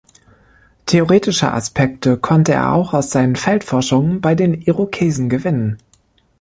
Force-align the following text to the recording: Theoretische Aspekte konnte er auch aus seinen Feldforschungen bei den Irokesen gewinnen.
Theoretische 0.87 1.51
Aspekte 1.51 2.17
konnte 2.17 2.53
er 2.53 2.73
auch 2.73 2.95
aus 2.95 3.11
seinen 3.11 3.35
Feldforschungen 3.35 4.19
bei 4.19 4.33
den 4.33 4.59
Irokesen 4.59 5.29
gewinnen. 5.29 5.77